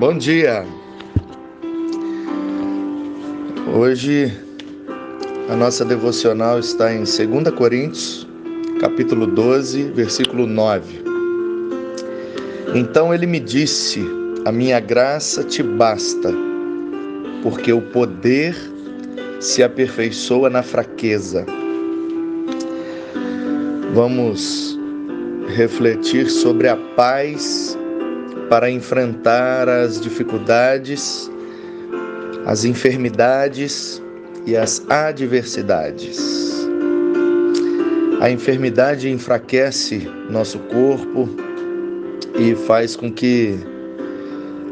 Bom 0.00 0.18
dia. 0.18 0.66
Hoje 3.72 4.32
a 5.48 5.54
nossa 5.54 5.84
devocional 5.84 6.58
está 6.58 6.92
em 6.92 7.04
2 7.04 7.54
Coríntios, 7.56 8.26
capítulo 8.80 9.24
12, 9.24 9.92
versículo 9.92 10.48
9. 10.48 11.00
Então 12.74 13.14
ele 13.14 13.24
me 13.24 13.38
disse: 13.38 14.04
A 14.44 14.50
minha 14.50 14.80
graça 14.80 15.44
te 15.44 15.62
basta, 15.62 16.32
porque 17.40 17.72
o 17.72 17.80
poder 17.80 18.56
se 19.38 19.62
aperfeiçoa 19.62 20.50
na 20.50 20.64
fraqueza. 20.64 21.46
Vamos 23.94 24.76
refletir 25.54 26.28
sobre 26.28 26.66
a 26.66 26.76
paz 26.96 27.78
para 28.48 28.70
enfrentar 28.70 29.68
as 29.68 30.00
dificuldades, 30.00 31.30
as 32.46 32.64
enfermidades 32.64 34.02
e 34.46 34.56
as 34.56 34.84
adversidades. 34.88 36.44
A 38.20 38.30
enfermidade 38.30 39.10
enfraquece 39.10 40.08
nosso 40.30 40.58
corpo 40.60 41.28
e 42.38 42.54
faz 42.54 42.96
com 42.96 43.12
que 43.12 43.58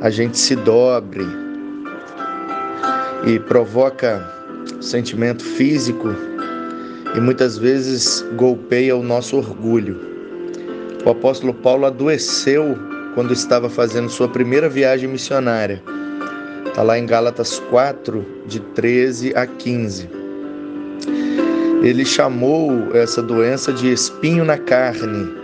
a 0.00 0.10
gente 0.10 0.38
se 0.38 0.56
dobre 0.56 1.24
e 3.26 3.38
provoca 3.38 4.24
sentimento 4.80 5.44
físico 5.44 6.08
e 7.14 7.20
muitas 7.20 7.58
vezes 7.58 8.24
golpeia 8.36 8.96
o 8.96 9.02
nosso 9.02 9.36
orgulho. 9.36 10.00
O 11.04 11.10
apóstolo 11.10 11.52
Paulo 11.52 11.86
adoeceu 11.86 12.89
quando 13.14 13.32
estava 13.32 13.68
fazendo 13.68 14.08
sua 14.08 14.28
primeira 14.28 14.68
viagem 14.68 15.08
missionária. 15.08 15.82
Está 16.66 16.82
lá 16.82 16.98
em 16.98 17.06
Gálatas 17.06 17.58
4, 17.70 18.24
de 18.46 18.60
13 18.60 19.34
a 19.34 19.46
15. 19.46 20.08
Ele 21.82 22.04
chamou 22.04 22.94
essa 22.94 23.22
doença 23.22 23.72
de 23.72 23.92
espinho 23.92 24.44
na 24.44 24.56
carne. 24.56 25.34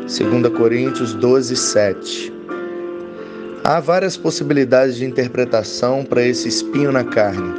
2 0.00 0.48
Coríntios 0.56 1.14
12, 1.14 1.56
7. 1.56 2.32
Há 3.64 3.80
várias 3.80 4.16
possibilidades 4.16 4.96
de 4.96 5.04
interpretação 5.04 6.04
para 6.04 6.24
esse 6.24 6.48
espinho 6.48 6.90
na 6.90 7.04
carne, 7.04 7.52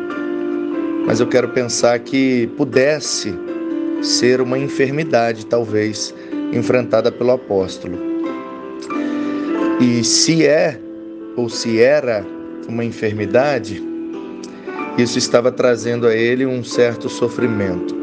mas 1.06 1.20
eu 1.20 1.28
quero 1.28 1.50
pensar 1.50 2.00
que 2.00 2.48
pudesse 2.58 3.34
ser 4.02 4.42
uma 4.42 4.58
enfermidade, 4.58 5.46
talvez, 5.46 6.14
enfrentada 6.52 7.12
pelo 7.12 7.32
apóstolo. 7.32 7.98
E 9.82 10.04
se 10.04 10.46
é 10.46 10.78
ou 11.38 11.48
se 11.48 11.80
era 11.80 12.26
uma 12.68 12.84
enfermidade, 12.84 13.82
isso 14.98 15.18
estava 15.18 15.54
trazendo 15.54 16.06
a 16.06 16.14
ele 16.14 16.46
um 16.46 16.62
certo 16.66 17.08
sofrimento. 17.08 17.96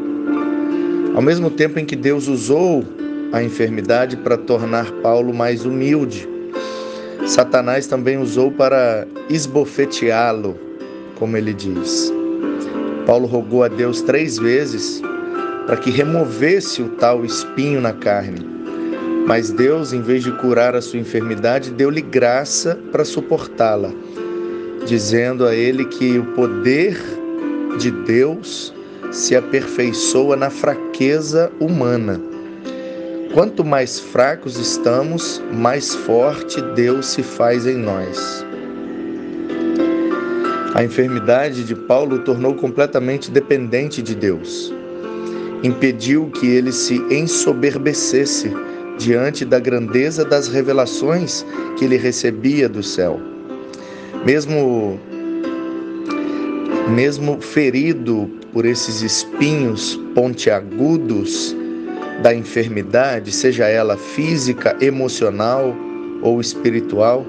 Ao 1.13 1.21
mesmo 1.21 1.51
tempo 1.51 1.77
em 1.77 1.85
que 1.85 1.95
Deus 1.95 2.27
usou 2.27 2.83
a 3.31 3.43
enfermidade 3.43 4.17
para 4.17 4.35
tornar 4.37 4.91
Paulo 5.03 5.31
mais 5.31 5.65
humilde, 5.65 6.27
Satanás 7.27 7.85
também 7.85 8.17
usou 8.17 8.51
para 8.51 9.07
esbofeteá-lo, 9.29 10.57
como 11.13 11.37
ele 11.37 11.53
diz. 11.53 12.11
Paulo 13.05 13.27
rogou 13.27 13.63
a 13.63 13.67
Deus 13.67 14.01
três 14.01 14.39
vezes 14.39 14.99
para 15.67 15.77
que 15.77 15.91
removesse 15.91 16.81
o 16.81 16.89
tal 16.89 17.23
espinho 17.23 17.79
na 17.79 17.93
carne. 17.93 18.56
Mas 19.27 19.51
Deus, 19.51 19.91
em 19.91 20.01
vez 20.01 20.23
de 20.23 20.31
curar 20.31 20.73
a 20.73 20.81
sua 20.81 20.99
enfermidade, 20.99 21.69
deu-lhe 21.69 21.99
graça 21.99 22.79
para 22.93 23.03
suportá-la, 23.03 23.91
dizendo 24.85 25.45
a 25.45 25.53
ele 25.53 25.83
que 25.83 26.17
o 26.17 26.23
poder 26.27 26.97
de 27.77 27.91
Deus 27.91 28.73
se 29.11 29.35
aperfeiçoa 29.35 30.37
na 30.37 30.49
fraqueza 30.49 31.51
humana. 31.59 32.21
Quanto 33.33 33.65
mais 33.65 33.99
fracos 33.99 34.57
estamos, 34.57 35.43
mais 35.51 35.93
forte 35.93 36.61
Deus 36.73 37.07
se 37.07 37.21
faz 37.21 37.67
em 37.67 37.75
nós. 37.75 38.45
A 40.73 40.85
enfermidade 40.85 41.65
de 41.65 41.75
Paulo 41.75 42.15
o 42.15 42.19
tornou 42.19 42.55
completamente 42.55 43.29
dependente 43.29 44.01
de 44.01 44.15
Deus 44.15 44.73
impediu 45.63 46.29
que 46.29 46.47
ele 46.47 46.71
se 46.71 46.95
ensoberbecesse 47.09 48.51
diante 48.97 49.45
da 49.45 49.59
grandeza 49.59 50.25
das 50.25 50.47
revelações 50.47 51.45
que 51.77 51.85
ele 51.85 51.97
recebia 51.97 52.67
do 52.67 52.81
céu. 52.83 53.19
Mesmo 54.25 54.99
mesmo 56.89 57.41
ferido 57.41 58.29
por 58.53 58.65
esses 58.65 59.01
espinhos 59.01 59.99
pontiagudos 60.15 61.55
da 62.21 62.33
enfermidade, 62.33 63.31
seja 63.31 63.67
ela 63.67 63.97
física, 63.97 64.75
emocional 64.79 65.75
ou 66.21 66.39
espiritual, 66.39 67.25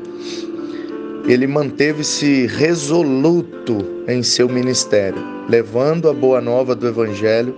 ele 1.27 1.47
manteve-se 1.47 2.47
resoluto 2.47 3.85
em 4.07 4.23
seu 4.23 4.49
ministério, 4.49 5.19
levando 5.49 6.09
a 6.09 6.15
boa 6.15 6.41
nova 6.41 6.75
do 6.75 6.87
evangelho 6.87 7.55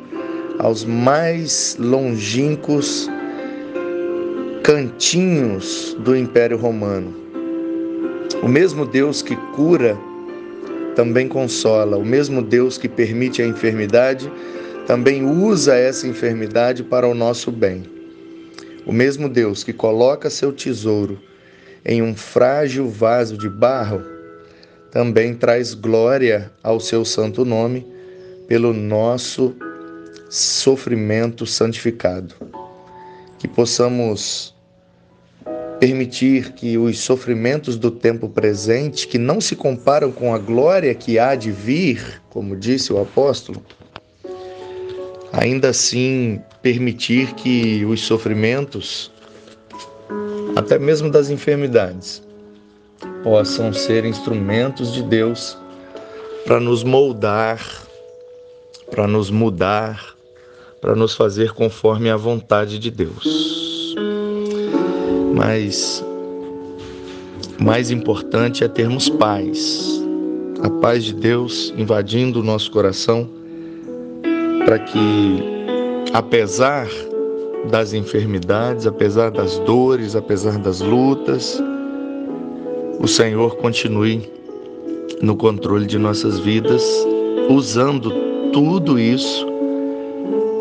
aos 0.59 0.85
mais 0.85 1.77
longínquos 1.79 3.09
cantinhos 4.63 5.97
do 6.01 6.15
Império 6.15 6.57
Romano. 6.57 7.15
O 8.43 8.49
mesmo 8.49 8.85
Deus 8.85 9.23
que 9.23 9.35
cura 9.55 9.99
também 10.95 11.27
consola, 11.27 11.97
o 11.97 12.05
mesmo 12.05 12.43
Deus 12.43 12.77
que 12.77 12.89
permite 12.89 13.41
a 13.41 13.47
enfermidade 13.47 14.31
também 14.87 15.25
usa 15.25 15.75
essa 15.75 16.07
enfermidade 16.07 16.83
para 16.83 17.09
o 17.09 17.15
nosso 17.15 17.51
bem. 17.51 17.85
O 18.85 18.93
mesmo 18.93 19.29
Deus 19.29 19.65
que 19.65 19.73
coloca 19.73 20.29
seu 20.29 20.53
tesouro 20.53 21.19
em 21.85 22.03
um 22.03 22.15
frágil 22.15 22.89
vaso 22.89 23.39
de 23.39 23.49
barro 23.49 24.03
também 24.91 25.35
traz 25.35 25.73
glória 25.73 26.51
ao 26.63 26.81
seu 26.81 27.05
santo 27.05 27.45
nome 27.45 27.87
pelo 28.47 28.75
nosso 28.75 29.55
sofrimento 30.29 31.47
santificado. 31.47 32.50
Que 33.41 33.49
possamos 33.49 34.55
permitir 35.81 36.53
que 36.53 36.77
os 36.77 37.01
sofrimentos 37.01 37.77
do 37.77 37.91
tempo 37.91 38.29
presente, 38.29 39.09
que 39.09 39.17
não 39.17 39.41
se 39.41 39.57
comparam 39.57 40.13
com 40.13 40.35
a 40.35 40.39
glória 40.39 40.95
que 40.95 41.19
há 41.19 41.35
de 41.35 41.51
vir, 41.51 42.23
como 42.29 42.55
disse 42.55 42.93
o 42.93 43.01
apóstolo, 43.01 43.65
ainda 45.33 45.71
assim 45.71 46.41
permitir 46.61 47.33
que 47.33 47.83
os 47.87 48.03
sofrimentos, 48.03 49.11
até 50.55 50.79
mesmo 50.79 51.11
das 51.11 51.31
enfermidades, 51.31 52.23
possam 53.23 53.73
ser 53.73 54.05
instrumentos 54.05 54.93
de 54.93 55.03
Deus 55.03 55.57
para 56.45 56.61
nos 56.61 56.85
moldar, 56.85 57.61
para 58.91 59.07
nos 59.07 59.31
mudar, 59.31 60.15
para 60.81 60.97
nos 60.97 61.15
fazer 61.15 61.53
conforme 61.53 62.09
a 62.11 62.17
vontade 62.17 62.79
de 62.79 62.91
Deus. 62.91 63.95
Mas 65.35 66.05
mais 67.59 67.91
importante 67.91 68.65
é 68.65 68.69
termos 68.69 69.09
paz, 69.09 70.03
a 70.63 70.71
paz 70.71 71.05
de 71.05 71.15
Deus 71.15 71.73
invadindo 71.77 72.41
o 72.41 72.43
nosso 72.43 72.71
coração, 72.71 73.29
para 74.65 74.79
que, 74.79 75.43
apesar 76.15 76.89
das 77.71 77.93
enfermidades, 77.93 78.87
apesar 78.87 79.31
das 79.31 79.59
dores, 79.61 80.17
apesar 80.17 80.59
das 80.59 80.81
lutas, 80.81 81.63
o 82.99 83.07
Senhor 83.07 83.57
continue 83.57 84.31
no 85.21 85.37
controle 85.37 85.85
de 85.85 85.99
nossas 85.99 86.39
vidas, 86.39 86.83
usando 87.51 88.11
tudo 88.53 88.99
isso 88.99 89.50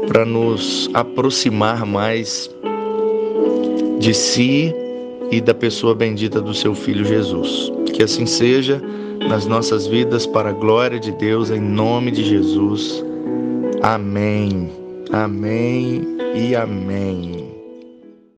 para 0.09 0.25
nos 0.25 0.89
aproximar 0.95 1.85
mais 1.85 2.49
de 3.99 4.11
si 4.11 4.73
e 5.31 5.39
da 5.39 5.53
pessoa 5.53 5.93
bendita 5.93 6.41
do 6.41 6.51
seu 6.51 6.73
Filho 6.73 7.05
Jesus. 7.05 7.71
Que 7.93 8.01
assim 8.01 8.25
seja 8.25 8.81
nas 9.27 9.45
nossas 9.45 9.85
vidas, 9.85 10.25
para 10.25 10.49
a 10.49 10.53
glória 10.53 10.99
de 10.99 11.11
Deus, 11.11 11.51
em 11.51 11.59
nome 11.59 12.09
de 12.09 12.23
Jesus. 12.23 13.05
Amém, 13.83 14.71
amém 15.11 16.17
e 16.33 16.55
amém. 16.55 17.38